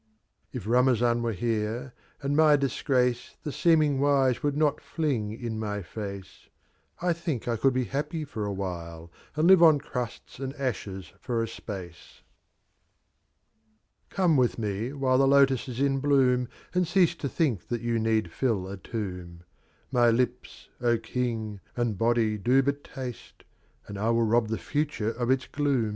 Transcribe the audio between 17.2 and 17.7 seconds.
think